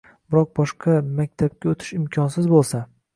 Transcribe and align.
Biroq 0.35 0.47
boshqa 0.59 0.95
maktabga 1.19 1.69
o‘tish 1.73 1.91
imkonsiz 1.99 2.49
bo‘lsa 2.55 2.81